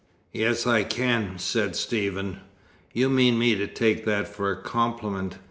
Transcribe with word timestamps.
"Yes, 0.33 0.65
I 0.65 0.83
can," 0.83 1.37
said 1.37 1.75
Stephen. 1.75 2.39
"You 2.91 3.07
mean 3.07 3.37
me 3.37 3.53
to 3.53 3.67
take 3.67 4.03
that 4.05 4.27
for 4.27 4.49
a 4.51 4.59
compliment. 4.59 5.37